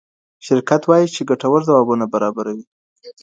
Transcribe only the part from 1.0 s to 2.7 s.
چې ګټور ځوابونه برابروي.